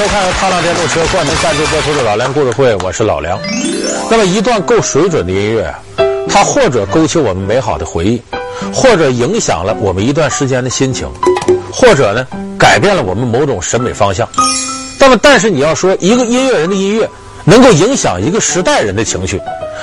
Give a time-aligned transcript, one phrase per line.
[0.00, 3.38] 收看踏浪电动车冠名赞助播出的《老梁故事会》，我是老梁。
[4.10, 5.74] 那么一段够水准的音乐，
[6.26, 8.22] 它或者勾起我们美好的回忆，
[8.72, 11.06] 或者影响了我们一段时间的心情，
[11.70, 12.26] 或者呢
[12.58, 14.26] 改变了我们某种审美方向。
[14.98, 17.06] 那么，但是你要说一个音乐人的音乐
[17.44, 19.38] 能够影响一个时代人的情绪，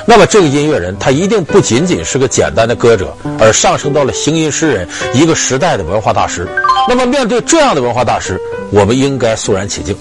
[0.06, 6.48] 那么这个音乐人他一定不仅仅是个简单的歌者，而上升到了行吟诗人，一个时代的文化大师。
[6.88, 8.40] 那么面对这样的文化大师，
[8.72, 9.96] 我们应该肃然起敬。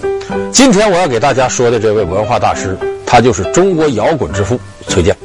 [0.51, 5.15] 今天我要给大家说的这位文化大师，他就是中国摇滚之父崔健。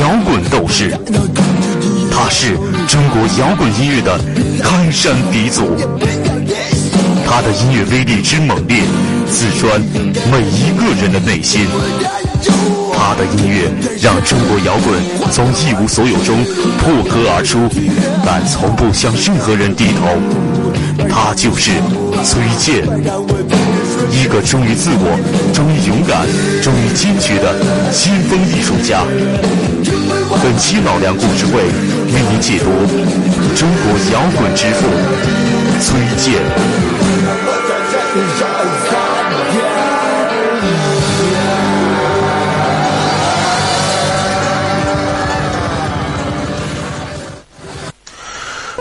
[0.00, 0.90] 摇滚斗士，
[2.10, 2.56] 他是
[2.88, 4.18] 中国摇滚音乐的
[4.62, 5.76] 开山鼻祖，
[7.26, 8.80] 他的音乐威力之猛烈，
[9.30, 9.80] 刺穿
[10.30, 11.66] 每一个人的内心。
[12.96, 14.98] 他的音乐让中国摇滚
[15.30, 16.42] 从一无所有中
[16.78, 17.68] 破壳而出，
[18.24, 20.18] 但从不向任何人低头。
[21.08, 21.70] 他就是
[22.24, 22.82] 崔健。
[24.14, 25.18] 一个忠于自我、
[25.52, 26.24] 忠于勇敢、
[26.62, 27.52] 忠于坚决的
[27.90, 29.02] 先锋艺术家。
[30.40, 32.70] 本期老梁故事会为您解读
[33.56, 34.86] 中国摇滚之父
[35.80, 36.40] 崔健。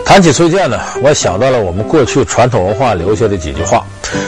[0.06, 3.84] 谈起崔健呢，我想到了我们过去传统文化留下的几句话，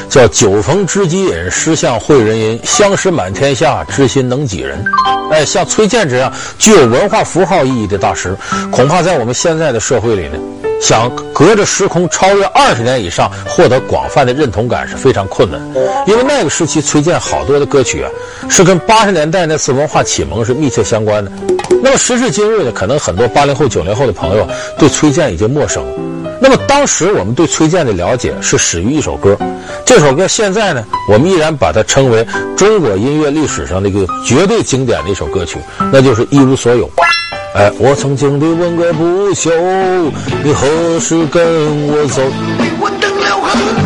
[0.10, 4.84] 叫“酒逢知己饮，诗向会人吟，相识满天下，知心能几人”。
[5.32, 8.38] 哎，像崔健这样具有文化符号意义的大师，
[8.72, 10.38] 恐怕在我们现在的社会里呢，
[10.80, 15.60] 想隔着时空超越二十年以上，获得广泛的认同感是非常困难。
[16.06, 18.10] 因为那个时期崔健好多的歌曲啊，
[18.48, 21.32] 是跟八十年代那次文化启蒙是密切相关的。
[21.82, 24.48] 那么时至今日呢，可能很多八零后、九零后的朋友
[24.78, 25.84] 对崔健已经陌生。
[26.40, 29.36] 那么当时我们对崔健的了解是始于一首歌，
[29.86, 32.26] 这首歌现在呢，我们依然把它称为
[32.58, 35.60] 中国音乐历史上的一个绝对经典的一首歌曲，
[35.94, 36.88] 那就是《一无所有》。
[37.54, 39.52] 哎，我曾经的问个不休，
[40.44, 42.24] 你何时跟我走？
[42.82, 43.85] 我等了很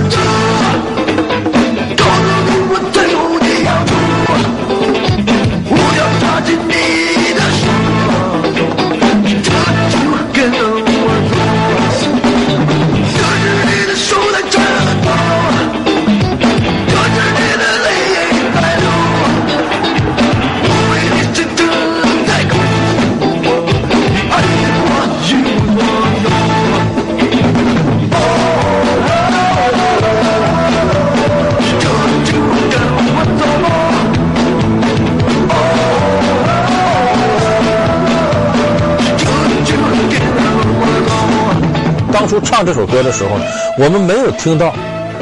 [42.59, 43.46] 唱这首歌的时候呢，
[43.78, 44.75] 我们没有听到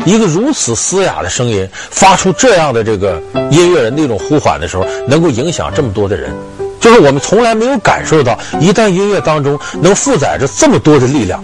[0.06, 3.22] 一个如此嘶哑的声音发出这样的这个
[3.52, 6.34] 音乐人的一种呼唤的时候，能够影响这么多的人。
[6.80, 11.44] 就是我们从来没有感受到，一旦音乐当中能负载着这么多的力量，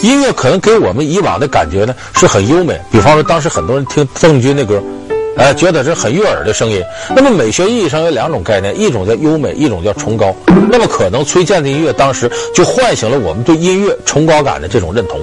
[0.00, 2.80] 音乐可能给我们以往的感觉呢是很优美。
[2.92, 4.80] 比方说，当时很多人听邓丽君的歌。
[5.36, 6.82] 哎，觉得是很悦耳的声音。
[7.16, 10.34] 那么美学意义上有两种概念，一种叫优美，一种叫崇高。
[10.70, 15.18] 那么可能崔健的音乐当时就唤醒了我们对音乐崇高感的这种认同。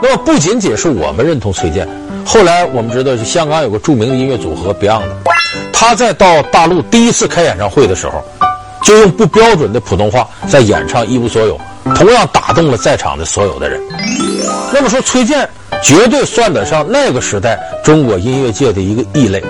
[0.00, 1.88] 那么不仅仅是我们认同崔健，
[2.24, 5.02] 后来我们知道，香港有个著名的音乐组合 Beyond，
[5.72, 8.24] 他在到大陆第一次开演唱会的时候，
[8.84, 11.58] 就用不标准的普通话在演唱《一无所有》，
[11.96, 13.82] 同样打动了在场的所有的人。
[14.72, 15.48] 那么说崔健。
[15.86, 19.40] 绝对算得上那个时代中国音乐界的一个异类。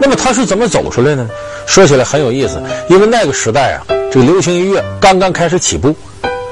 [0.00, 1.30] 那么他是怎么走出来的呢？
[1.64, 5.94] 说起来很有意思，因为那个时代啊，这个流行音乐刚刚开始起步，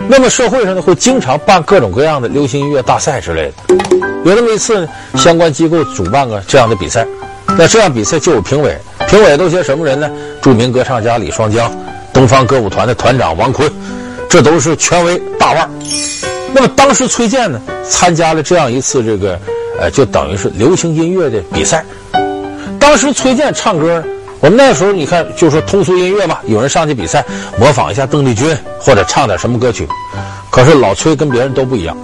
[0.07, 3.75] 那么社会上呢会经常办各种各样的流行音乐大赛之类的。
[4.25, 7.05] 有那么一次呢，相关机构主办个这样的比赛，
[7.57, 8.79] 那这样比赛就有评委，
[9.09, 10.09] 评委都些什么人呢？
[10.41, 11.69] 著名歌唱家李双江，
[12.13, 13.69] 东方歌舞团的团长王坤，
[14.31, 15.71] 这都是权威大腕儿。
[16.55, 19.39] 那么当时崔健呢参加了这样一次这个，
[19.79, 21.85] 呃，就等于是流行音乐的比赛。
[22.79, 24.03] 当时崔健唱歌，
[24.41, 27.25] 我们那时候你看就说通俗音乐嘛，有人上去比赛
[27.59, 29.87] 模仿一下邓丽君或者唱点什么歌曲。
[30.51, 31.97] 可是老崔跟别人都不一样，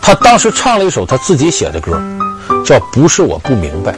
[0.00, 1.92] 他当时唱了一首他自己写的歌，
[2.64, 3.92] 叫《不是我不明白》。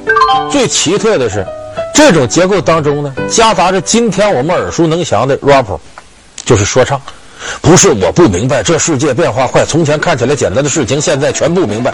[0.51, 1.45] 最奇特的是，
[1.93, 5.67] 这种结构当中呢，夹杂着今天我们耳熟能详的 rap，
[6.45, 7.01] 就是说唱。
[7.61, 11.93] 不是我不明白，这世界变化快，从前看起来简单的事情，现在全不明白。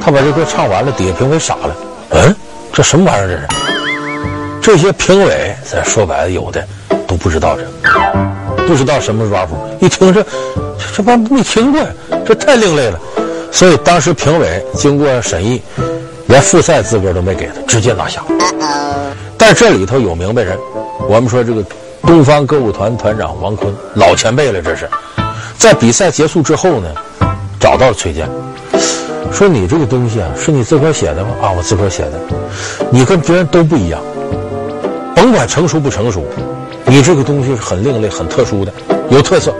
[0.00, 1.76] 他把这歌唱完了，底下评委傻了。
[2.10, 2.34] 嗯，
[2.72, 3.46] 这什么玩意儿？
[4.62, 4.76] 这是？
[4.76, 6.64] 这些评委，咱说白了，有的
[7.06, 9.48] 都不知道这，不知道什么 rap。
[9.80, 10.28] 一听这，这
[10.96, 11.88] 这帮没听过呀，
[12.26, 12.98] 这太另类了。
[13.52, 15.60] 所以当时评委经过审议，
[16.26, 18.22] 连复赛资格都没给他，直接拿下。
[19.36, 20.56] 但这里头有明白人，
[21.08, 21.64] 我们说这个
[22.02, 24.88] 东方歌舞团团长王坤老前辈了，这是
[25.58, 26.88] 在比赛结束之后呢，
[27.58, 28.28] 找到了崔健。
[29.32, 31.30] 说你这个东西啊，是你自个儿写的吗？
[31.40, 32.20] 啊，我自个儿写的。
[32.90, 34.00] 你跟别人都不一样，
[35.14, 36.24] 甭管成熟不成熟，
[36.84, 38.72] 你这个东西是很另类、很特殊的，
[39.08, 39.54] 有特色。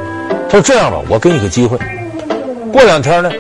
[0.49, 1.78] 他说这样吧，我给你个机会，
[2.72, 3.31] 过两天呢，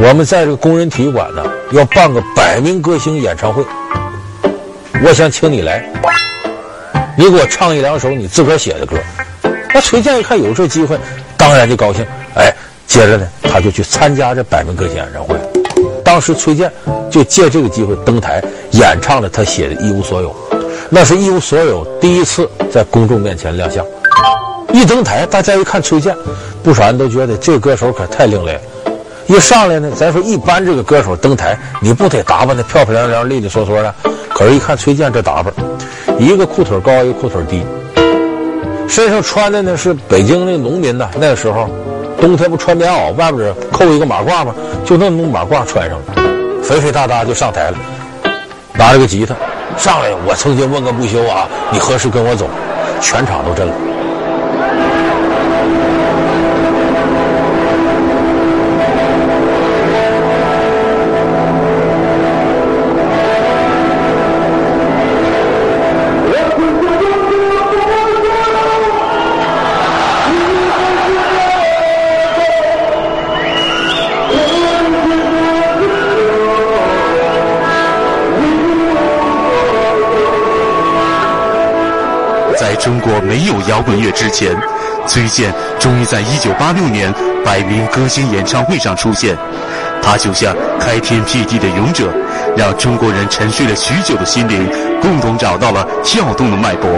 [0.00, 3.62] 我们在这个工人体育馆呢要办个百名歌星演唱会，
[5.04, 5.84] 我想请你来，
[7.16, 8.96] 你给我唱一两首你自个儿写的歌。
[9.72, 10.98] 那崔健一看有这机会，
[11.36, 12.04] 当然就高兴。
[12.34, 12.52] 哎，
[12.86, 15.36] 接着呢，他就去参加这百名歌星演唱会。
[16.04, 16.70] 当时崔健
[17.10, 18.40] 就借这个机会登台
[18.72, 20.28] 演唱了他写的《一无所有》，
[20.90, 23.84] 那是一无所有第一次在公众面前亮相。
[24.72, 26.14] 一登台，大家一看崔健，
[26.62, 28.60] 不少人都觉得这歌手可太另类了。
[29.26, 33.94] 一上来呢，咱说一般这个歌手登台，你不得打扮的漂漂亮亮、利利索索的？
[34.34, 35.54] 可是，一看崔健这打扮，
[36.18, 37.64] 一个裤腿高，一个裤腿低，
[38.86, 41.68] 身上穿的呢是北京那农民的那个时候。
[42.20, 44.54] 冬天不穿棉袄，外边扣一个马褂吗？
[44.84, 47.78] 就那么马褂穿上了，肥肥大大就上台了，
[48.74, 49.34] 拿了个吉他
[49.78, 50.10] 上来。
[50.26, 52.46] 我曾经问个不休啊，你何时跟我走？
[53.00, 53.74] 全场都震了。
[82.64, 84.56] 在中国没有摇滚乐之前，
[85.06, 87.12] 崔健终于在一九八六年
[87.44, 89.36] 百名歌星演唱会上出现。
[90.02, 92.10] 他就像开天辟地的勇者，
[92.56, 94.66] 让中国人沉睡了许久的心灵
[95.02, 96.88] 共同找到了跳动的脉搏。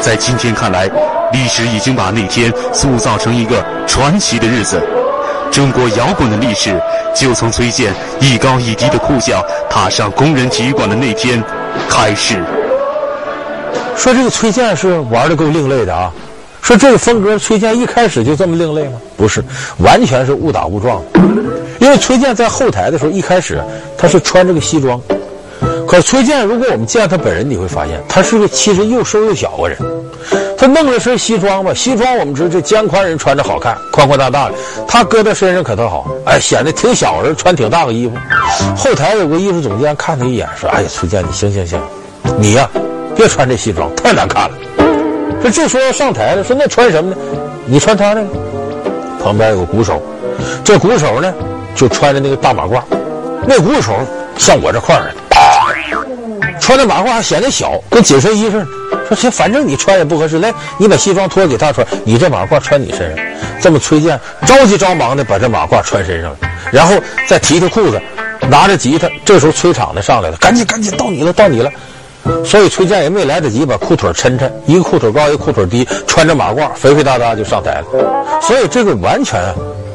[0.00, 0.88] 在今天看来，
[1.32, 4.80] 历史已经把那天塑造成一个传奇的日子。
[5.50, 6.80] 中国摇滚的历史
[7.12, 11.42] 就从崔健一高一低的裤脚踏上工人体育馆的那天
[11.88, 12.40] 开始。
[13.96, 16.12] 说这个崔健是玩的够另类的啊！
[16.60, 18.92] 说这个风格，崔健一开始就这么另类吗？
[19.16, 19.42] 不是，
[19.78, 21.02] 完全是误打误撞。
[21.78, 23.62] 因为崔健在后台的时候，一开始
[23.98, 25.00] 他是穿这个西装。
[25.86, 29.78] 可崔健，如果我们见他本人，你会发现他是个其实又瘦又小个人。
[30.56, 34.54] 他弄了身西装吧，西装我们知道这肩宽人穿着好看，宽宽大大的。
[34.88, 38.14] 他搁在身上可倒好，哎，显得挺小人，穿挺大个衣服。
[38.76, 41.80] 后台有个艺术总监看他一眼，说：“哎呀，崔健，你行行行，
[42.38, 42.68] 你呀。”
[43.16, 44.56] 别穿这西装，太难看了。
[45.42, 47.16] 这这时候要上台了，说那穿什么呢？
[47.66, 48.28] 你穿他那个。
[49.22, 50.02] 旁边有个鼓手，
[50.62, 51.32] 这鼓手呢
[51.74, 52.82] 就穿着那个大马褂，
[53.46, 53.94] 那鼓手
[54.36, 58.66] 像我这块儿的，穿的马褂还显得小，跟紧身衣似的。
[59.08, 63.24] 说行，反正你穿也不合适，来，你把西装脱给他穿，你这马褂穿你身上。
[63.62, 66.36] 这么崔健着急着忙的把这马褂穿身上了，
[66.70, 66.94] 然后
[67.26, 67.98] 再提提裤子，
[68.50, 69.08] 拿着吉他。
[69.24, 71.70] 这时候崔场的上来了，赶紧赶紧到你了，到你了。
[72.44, 78.40] 所以崔健也没来得及把裤腿抻抻，一个裤腿高，一个裤腿低，穿着马褂，肥肥大大就上台了。
[78.40, 79.40] 所以这个完全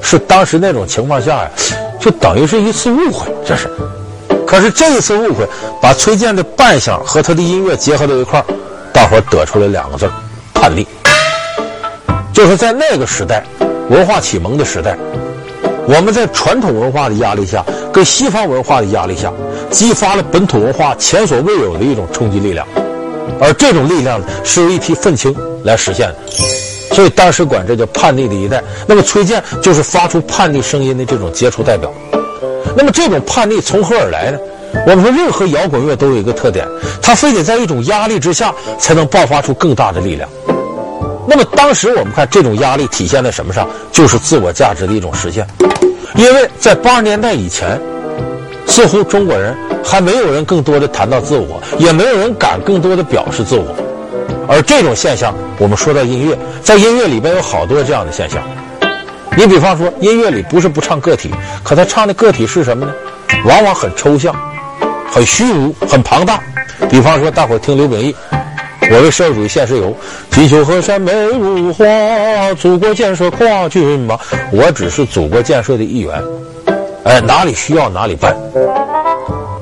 [0.02, 1.50] 是当时那种情况下呀，
[2.00, 3.70] 就等于是一次误会，这是。
[4.46, 5.48] 可是这一次误会，
[5.82, 8.46] 把崔健的扮相和他的音乐结合到一块儿，
[8.92, 10.10] 大伙儿得出来两个字：
[10.54, 10.88] 叛逆。
[12.34, 13.44] 就是在那个时代，
[13.90, 14.98] 文化启蒙的时代。
[15.90, 19.34] 我们在传统文化的压力下，跟西方文化的压力下，
[19.72, 22.64] 激发了本土文化前所未有的一种冲击力量，
[23.42, 26.16] 而这种力量呢，是由一批愤青来实现的，
[26.94, 28.62] 所以当时管这叫叛逆的一代。
[28.86, 31.92] 那么崔健就是发出叛逆声音的这种杰出代表。
[32.78, 34.38] 那么这种叛逆从何而来呢？
[34.86, 36.68] 我们说任何摇滚乐都有一个特点，
[37.02, 40.30] 它非得在一种压力之下才能爆发出更大的力量。
[41.30, 43.68] 那么当时我们看这种压力体现在什么上？
[43.92, 45.46] 就是自我价值的一种实现。
[46.16, 47.80] 因为在八十年代以前，
[48.66, 53.76] 似乎中国人还没有人更多的谈到自我，也没有人敢更多的表示自我。
[54.48, 58.42] 而这种现象，我们说到音乐，在音乐里边有好多这样的现象。
[59.38, 61.30] 你比方说，音乐里不是不唱个体，
[61.64, 62.92] 可他唱的个体是什么呢？
[63.46, 64.36] 往往很抽象，
[65.12, 66.42] 很虚无，很庞大。
[66.90, 68.16] 比方说，大伙听刘秉义，
[68.92, 69.96] 我为社会主义献石油，
[70.32, 71.86] 锦绣河山美如画，
[72.56, 74.18] 祖国建设跨军马，
[74.52, 76.24] 我只是祖国建设的一员。
[77.04, 78.36] 哎，哪里需要哪里办。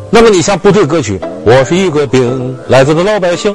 [0.10, 3.54] 那么你像部队歌曲，我是一个兵，来自的老百姓。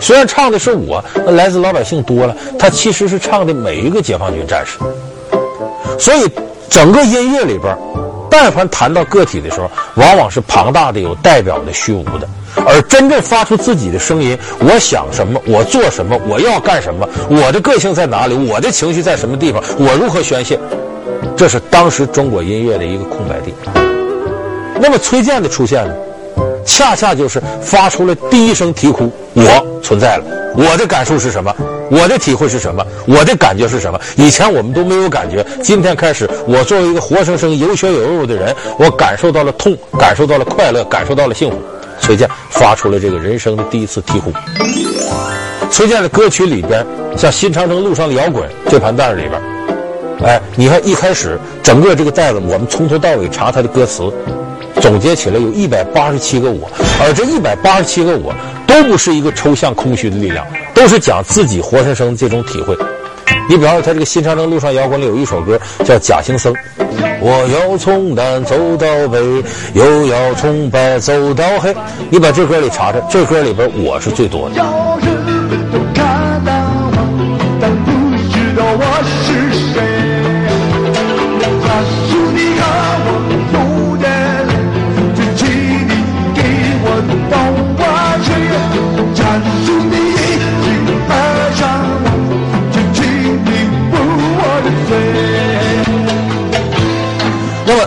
[0.00, 4.78] 虽然唱的是我，那来自老百姓多了，他其实是唱的每一个解放军战士。
[5.98, 6.30] 所以，
[6.68, 7.76] 整个音乐里边，
[8.32, 12.26] 但凡谈到个体的时候，往往是庞大的、有代表的、虚无的；
[12.66, 20.58] 而真正发出自己的声音，我想什么，我做什么，我要干什么，我的个性在哪里，我的情绪在什么地方，我如何宣泄，
[21.36, 23.52] 这是当时中国音乐的一个空白地。
[24.80, 25.94] 那么，崔健的出现呢？
[26.64, 30.24] 恰恰就是发出了第一声啼哭，我存在了，
[30.56, 31.54] 我的感受是什么？
[31.90, 32.84] 我的体会是什么？
[33.06, 34.00] 我的感觉是什么？
[34.16, 41.58] 以前我们都没有感觉，今天开始，我作为一个活生生有血有肉的人，我感受到了痛，感受到了快乐，感受到了幸福。
[42.00, 44.32] 崔健发出了这个人生的第一次啼哭。
[45.70, 46.84] 崔健的歌曲里边，
[47.16, 49.40] 像《新长征路上的摇滚》这盘带里边，
[50.24, 54.02] 哎，你看一开始整个这个带子，我们从头到尾查他的歌词。
[54.82, 56.68] 总结起来有一百八十七个我，
[57.00, 58.34] 而这一百八十七个我
[58.66, 62.76] 都不是一个抽象空虚的力量，都是讲自己活生生的这种体会。
[63.48, 66.52] 你比方说，他这个《新长征路上摇滚》里有一首歌叫《假行僧》，
[67.20, 69.20] 我要从南走到北，
[69.72, 71.72] 又要从白走到黑。
[72.10, 75.31] 你把这歌里查查，这歌里边我是最多的。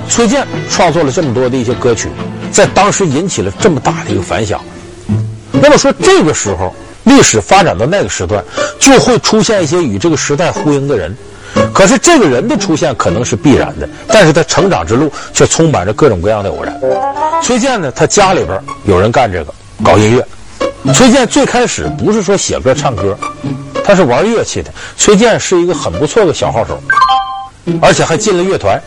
[0.07, 2.09] 崔健创作了这么多的一些歌曲，
[2.51, 4.62] 在当时引起了这么大的一个反响。
[5.51, 8.43] 那么说，这个时候历史发展到那个时段，
[8.79, 11.15] 就会出现一些与这个时代呼应的人。
[11.74, 16.79] 可是这个人的出现可能是必然的，但是他成长之路却充满着各种各样的偶然。
[17.41, 20.93] 崔健呢，他家里边有人干这个，搞音乐。
[20.93, 23.17] 崔健最开始不是说写歌唱歌，
[23.83, 24.71] 他是玩乐器的。
[24.97, 26.79] 崔健是一个很不错的小号手，
[27.81, 28.79] 而且还进了乐团。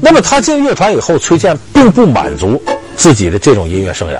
[0.00, 2.60] 那么他进乐团以后，崔健并不满足
[2.96, 4.16] 自己的这种音乐生涯。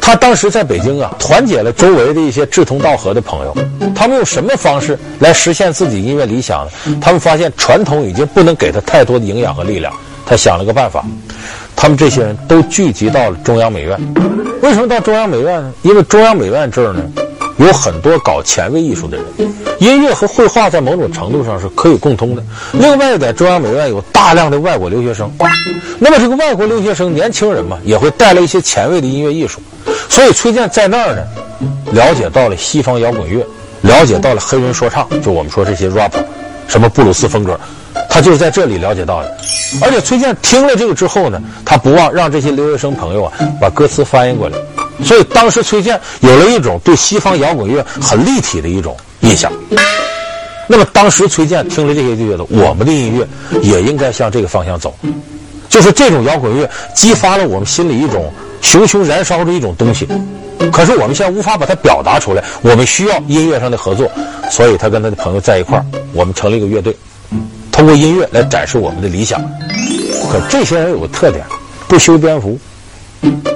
[0.00, 3.56] 他当时在北京啊，团结了周围的一些志同道合的朋友。
[3.94, 6.98] 他们用什么方式来实现自己音乐理想呢？
[7.00, 9.92] 他们发现传统已经不能给他太多的营养和力量。
[10.26, 11.04] 他想了个办法，
[11.76, 13.98] 他们这些人都聚集到了中央美院。
[14.60, 15.72] 为什么到中央美院呢？
[15.82, 17.02] 因为中央美院这儿呢，
[17.58, 22.42] 有很多搞前卫艺术的人，音乐和绘画在某种程度上是可以共通的。
[22.72, 25.30] 另外，在中央美院有大量的外国留学生，
[25.98, 29.60] 那么这个外国留学生年轻人嘛，也会带来一些前卫的音乐艺术。
[30.08, 31.22] 所以崔健在那儿呢，
[31.92, 33.46] 了解到了西方摇滚乐，
[33.82, 36.24] 了解到了黑人说唱，就我们说这些 rapper，
[36.66, 37.58] 什么布鲁斯风格，
[38.08, 39.36] 他就是在这里了解到的。
[39.80, 44.58] 而且崔健听了这个之后呢，他不忘让这些留学生朋友啊，把歌词翻译过来。
[45.04, 49.50] 所以当时崔健有了一种对西方摇滚乐很立体的一种印象。
[50.68, 53.26] 那么当时崔健听了这些就觉得，我们的音乐
[53.60, 54.94] 也应该向这个方向走，
[55.68, 60.06] 就是这种摇滚乐激发了我们心里一种熊熊燃烧的一种东西。
[60.72, 64.10] 可是我们现在无法把它表达出来，我们需要音乐上的合作。
[64.50, 66.96] 所以他跟他的朋友在一块儿，我们成立一个乐队，
[67.72, 69.42] 通过音乐来展示我们的理想。
[70.30, 71.44] 可这些人有个特点，
[71.88, 72.58] 不修边幅。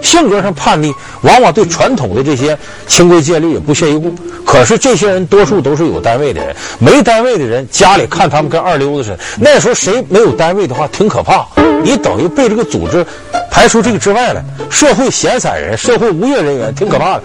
[0.02, 0.92] 性格上叛逆，
[1.22, 2.56] 往往对传统的这些
[2.86, 4.14] 清规戒律也不屑一顾。
[4.44, 9.18] 可是这些人多数都是有单位的人，没单位的人家里看他们跟二流子似的。
[9.38, 11.44] 那时候谁没有单位的话，挺可怕。
[11.82, 13.04] 你等于被这个组织
[13.50, 14.42] 排除这个之外了。
[14.70, 17.22] 社会闲散人、社会无业人员挺可怕的。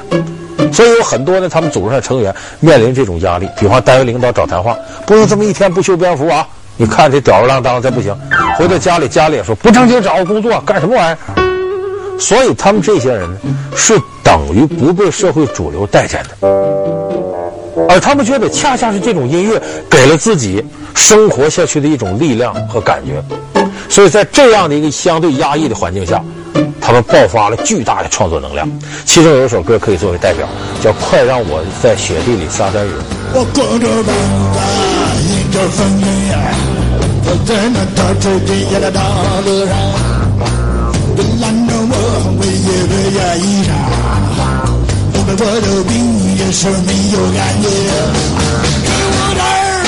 [0.71, 3.48] 所以有很多呢，他们组织上成员面临这种压力。
[3.60, 6.48] 比方单位领导找谈话，不能这么一天不修边幅啊！
[6.77, 8.15] 你看这吊儿郎当，再不行，
[8.57, 11.40] 回到家里，家里也说不正经找个工作干什么玩意儿？
[12.22, 13.38] 所以他们这些人呢，
[13.75, 16.48] 是等于不被社会主流待见的，
[17.90, 19.60] 而他们觉得恰恰是这种音乐
[19.90, 20.63] 给了自己
[20.94, 23.24] 生活下去的一种力量和感觉。
[23.90, 26.24] 所以在这样的一个相对压抑的环境下，
[26.80, 28.70] 他们爆发了巨大的创作能量。
[29.04, 30.48] 其中有一首歌可以作为代表，
[30.80, 32.90] 叫《快让我在雪地里撒点雨》。
[33.34, 34.13] 我光着膀
[34.54, 34.60] 子，
[35.28, 36.04] 迎着风雨，
[37.25, 39.01] 我在那大吹地下的大
[39.44, 39.75] 路上，
[43.32, 43.72] 的呀衣裳，
[45.14, 45.94] 因为我的命
[46.36, 47.66] 也是没有感觉，
[48.84, 49.84] 给我点儿，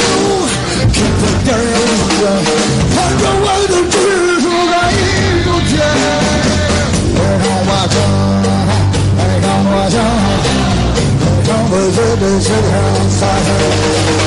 [0.93, 2.03] 给我点儿路。
[12.23, 13.27] 的身上洒着。
[13.27, 14.22] 穿着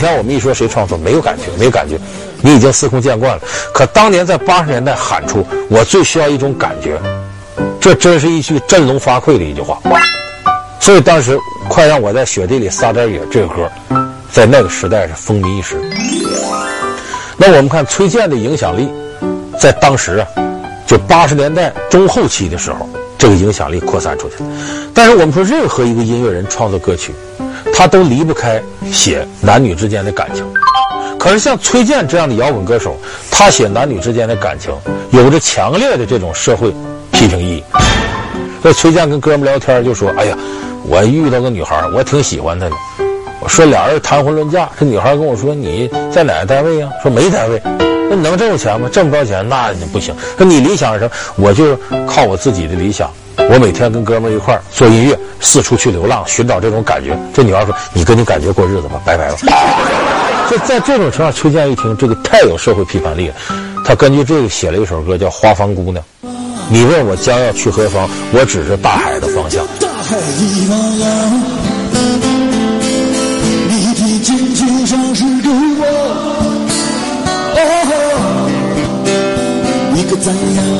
[0.00, 1.96] 天我们一说谁创作，没有感觉，没有感觉，
[2.40, 3.42] 你已经司空见惯了。
[3.72, 6.98] 可当年在八十年代喊出“我最需要一种感觉”，
[7.78, 9.78] 这真是一句振聋发聩的一句话。
[10.80, 11.38] 所以当时
[11.68, 13.70] “快让我在雪地里撒点野”这个歌，
[14.32, 15.76] 在那个时代是风靡一时。
[17.36, 18.88] 那我们看崔健的影响力，
[19.60, 20.26] 在当时啊。
[20.86, 24.34] 就八十年代中后期的时候，这个影响力扩散出去。
[24.92, 27.14] 但是我们说，任何一个音乐人创作歌曲，
[27.80, 28.62] 他都离不开
[28.92, 30.44] 写男女之间的感情。
[31.18, 32.94] 可是像崔健这样的摇滚歌手，
[33.30, 34.70] 他写男女之间的感情，
[35.12, 36.70] 有着强烈的这种社会
[37.10, 37.64] 批评意义。
[38.60, 40.36] 所以崔健跟哥们聊天就说：“哎呀，
[40.84, 42.76] 我遇到个女孩，我挺喜欢她的。
[43.40, 46.90] 我说俩人谈婚论嫁，这女孩跟我说你在哪个单位呀？
[47.02, 47.62] 说没单位。”
[48.12, 48.88] 那能挣钱吗？
[48.90, 50.12] 挣不着钱，那不行。
[50.36, 51.12] 那你理想是什么？
[51.36, 57.16] 我就靠我自己的理想，我每天跟哥们一块儿做音乐，四处去流浪，寻找这种感觉。
[57.32, 59.36] 这女孩说：“你跟你感觉过日子吧，拜拜了。
[60.50, 63.34] ”就在这种情况，崔健一听这个太有社会批判力了，
[63.84, 66.04] 他根据这个写了一首歌叫《花房姑娘》。
[66.68, 69.64] 你问我将要去何方，我指着大海的方向。
[69.78, 71.69] 大海的方向，
[80.10, 80.79] 可怎样？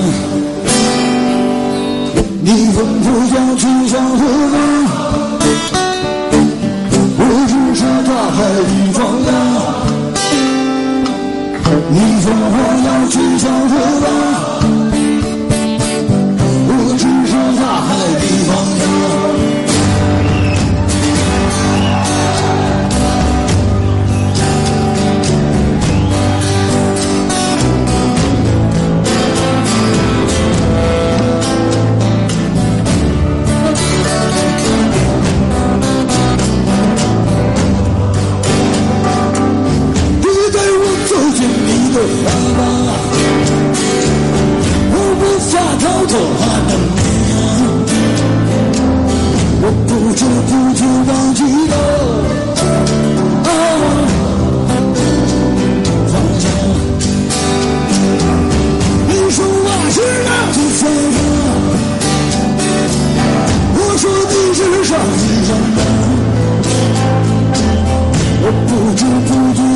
[69.00, 69.69] 崔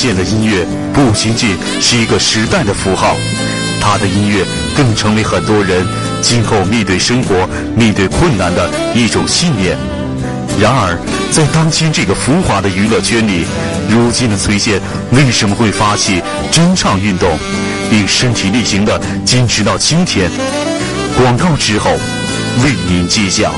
[0.00, 3.14] 健的音乐不仅仅是一个时代的符号，
[3.82, 5.86] 他的音乐更成为很多人
[6.22, 9.76] 今后面对生活、面对困难的一种信念。
[10.58, 10.98] 然而，
[11.30, 13.44] 在当今这个浮华的娱乐圈里，
[13.90, 14.80] 如今的崔健
[15.12, 17.38] 为什么会发起真唱运动，
[17.90, 20.30] 并身体力行地坚持到今天？
[21.18, 21.90] 广告之后
[22.64, 23.52] 为您揭晓。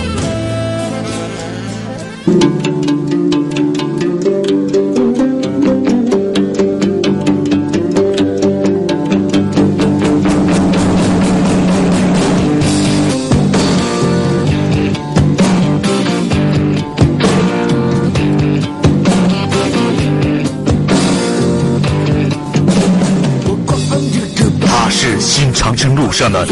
[26.13, 26.47] 上的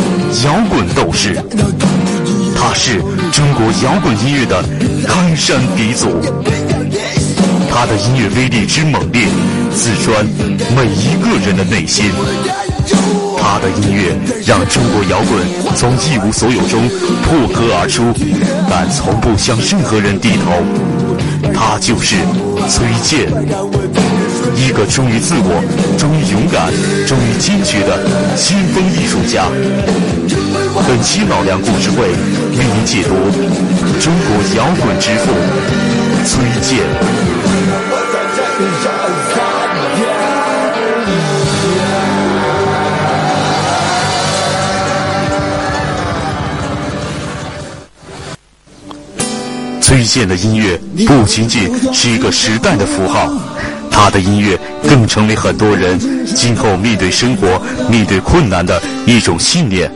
[0.45, 1.37] 摇滚斗士，
[2.57, 2.99] 他是
[3.31, 4.65] 中国摇滚音乐的
[5.07, 6.09] 开山鼻祖，
[7.71, 9.27] 他的音乐威力之猛烈，
[9.75, 10.25] 刺穿
[10.75, 12.11] 每一个人的内心。
[13.39, 15.47] 他的音乐让中国摇滚
[15.77, 16.89] 从一无所有中
[17.25, 18.13] 破壳而出，
[18.71, 20.63] 但从不向任何人低头。
[21.53, 22.17] 他就是
[22.69, 23.29] 崔健。
[24.57, 25.63] 一个忠于自我、
[25.99, 26.73] 忠于勇敢、
[27.07, 27.99] 忠于坚决的
[28.37, 29.47] 先锋艺术家。
[30.87, 33.15] 本期老梁故事会为您解读
[34.01, 35.33] 中国摇滚之父
[36.25, 36.81] 崔健。
[49.81, 53.29] 崔健的音乐不仅仅是一个时代的符号。
[53.91, 59.91] 他的音乐更成为很多人今后面对生活、面对困难的一种信念。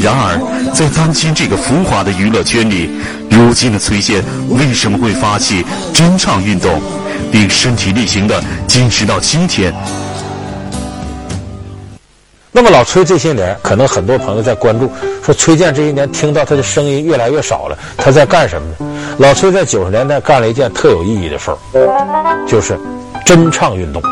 [0.00, 0.38] 然而，
[0.72, 2.90] 在当今这个浮华的娱乐圈里，
[3.30, 6.80] 如今的崔健为什么会发起真唱运动，
[7.30, 9.72] 并身体力行的坚持到今天？
[12.52, 14.90] 那么，老崔这些年，可能很多朋友在关注，
[15.24, 19.16] 说崔健这些年听到他的声音越来越少了，他在干什么呢？
[19.18, 22.78] 老崔在九十年代干了一件特有意义的事儿，就是。
[23.30, 24.02] 真唱运动，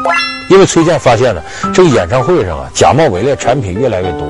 [0.49, 1.43] 因为崔健发现了
[1.75, 4.21] 这个演唱会上啊，假冒伪劣产品越来越多。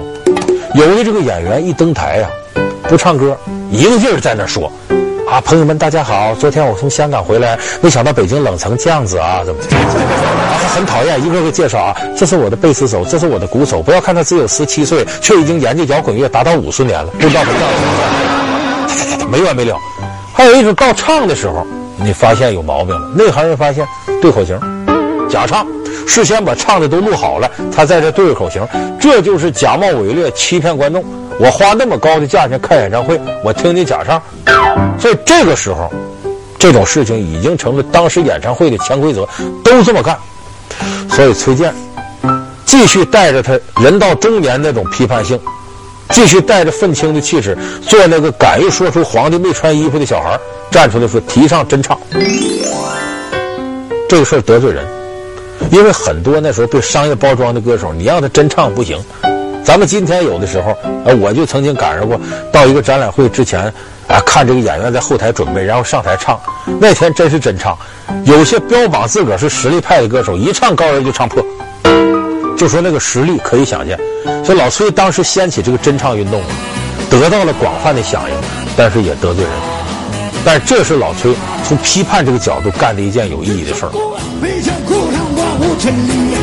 [0.73, 2.31] 有的这个演员一登台、啊，
[2.85, 3.37] 不唱歌，
[3.71, 4.73] 一个劲儿在那说
[5.31, 9.61] ：“啊，朋友们，大家好，昨天我从香港回来，没想到北京冷成这样子啊，怎么？
[9.61, 13.83] 啊，很讨厌，一个个介绍啊，这是我的贝斯手，这是我的鼓手。
[13.83, 17.51] 不要看他只有十七岁，却已经研究摇滚乐达到五十年了，不知道什
[19.21, 19.77] 么，没完没了。
[20.33, 21.67] 还有一种到唱的时候，
[21.99, 23.87] 你发现有毛病了，内行人发现
[24.23, 24.59] 对口型。”
[25.29, 25.67] 假唱，
[26.07, 28.67] 事先把唱的都录好了，他在这对着口型，
[28.99, 31.05] 这就是假冒伪劣，欺骗观众。
[31.39, 34.21] 我花那么高的价钱开演唱会，我听你假唱，
[34.99, 35.93] 所以这个时候，
[36.59, 39.29] 这种事情已经成了当时演唱会的潜规则，
[39.63, 40.19] 都这么干。
[41.11, 41.73] 所以崔健
[42.65, 45.39] 继续带着他人到中年那种批判性，
[46.11, 50.37] 继续带着愤青的气质，做那个敢于说出皇帝没穿衣服的小孩，
[50.71, 51.97] 站出来说提倡真唱，
[54.09, 54.98] 这个事儿得罪人。
[55.71, 58.99] 因为很多那时候被商业包装的歌手，你让他真唱不行。
[59.65, 62.19] 咱们今天有的时候，呃，我就曾经赶上过，
[62.51, 63.61] 到一个展览会之前，
[64.07, 66.41] 啊，看这个演员在后台准备，然后上台唱。
[66.81, 67.77] 那天真是真唱，
[68.25, 71.45] 有些标榜自个儿是实力派的歌手，一唱高音就唱破，
[72.57, 73.99] 就说那个实力可以想见。
[74.43, 76.41] 所以老崔当时掀起这个真唱运动，
[77.11, 78.37] 得到了广泛的响应，
[78.75, 79.53] 但是也得罪人。
[80.47, 81.35] 但是这是老崔
[81.67, 83.93] 从批判这个角度干的一件有意义的事儿。
[85.79, 86.35] 无权利，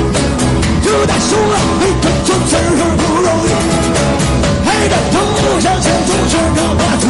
[0.81, 2.59] 就在数浪里吞出刺儿
[2.95, 3.51] 不容易，
[4.63, 5.13] 黑的头
[5.59, 7.03] 上先做这个把自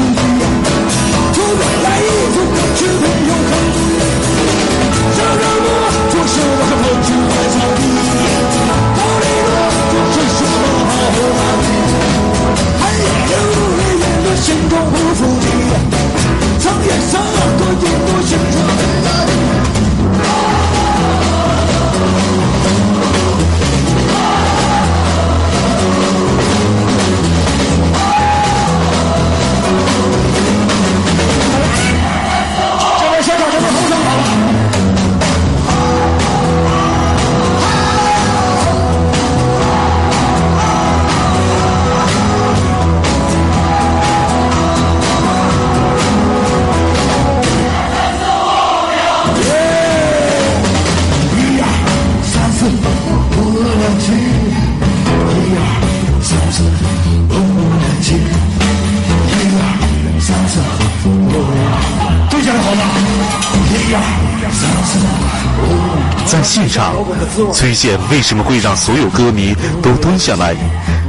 [67.56, 70.54] 崔健为什么会让所有歌迷都蹲下来？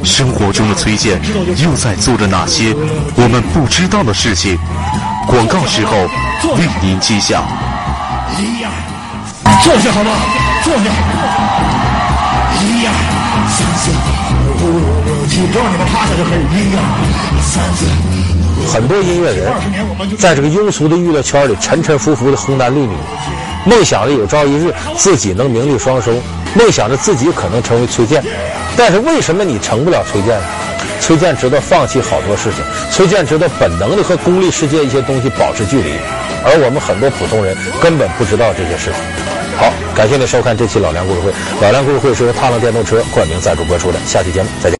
[0.04, 1.20] 生活中的崔健
[1.58, 2.72] 又在做着哪些
[3.16, 4.56] 我们不知道的事情？
[5.26, 5.92] 广告时候
[6.54, 7.44] 为您揭晓。
[9.64, 10.12] 坐下好吗？
[10.62, 10.84] 坐下。
[12.62, 12.92] 一二
[13.50, 13.90] 三四
[14.62, 14.64] 五。
[18.72, 19.52] 很多音乐人
[20.16, 22.96] 在这个庸俗的娱乐圈里沉沉浮浮的红男绿女，
[23.66, 26.12] 梦想着有朝一日自己能名利双收，
[26.54, 28.22] 梦想着自己可能成为崔健。
[28.76, 30.46] 但是为什么你成不了崔健呢？
[31.00, 35.90] 崔健知道放弃好多事情，崔健知道本能的和功利世界一些东西保持距离，
[36.44, 38.94] 而我们很多普通人根本不知道这些事情。
[39.58, 44.74] 好，感谢您收看这期老梁故事会，老梁故事会是由踏浪电动车冠名赞助播出的，下期节目再见。